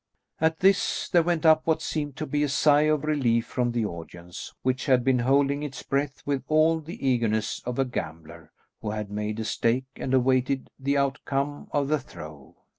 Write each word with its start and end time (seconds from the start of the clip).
At 0.39 0.61
this 0.61 1.07
there 1.09 1.21
went 1.21 1.45
up 1.45 1.67
what 1.67 1.79
seemed 1.83 2.15
to 2.15 2.25
be 2.25 2.41
a 2.41 2.49
sigh 2.49 2.87
of 2.89 3.03
relief 3.03 3.45
from 3.45 3.71
the 3.71 3.85
audience, 3.85 4.51
which 4.63 4.87
had 4.87 5.03
been 5.03 5.19
holding 5.19 5.61
its 5.61 5.83
breath 5.83 6.23
with 6.25 6.43
all 6.47 6.79
the 6.79 7.07
eagerness 7.07 7.61
of 7.67 7.77
a 7.77 7.85
gambler, 7.85 8.51
who 8.81 8.89
had 8.89 9.11
made 9.11 9.39
a 9.39 9.45
stake 9.45 9.85
and 9.97 10.11
awaited 10.15 10.71
the 10.79 10.97
outcome 10.97 11.67
of 11.71 11.87
the 11.87 11.99
throw. 11.99 12.55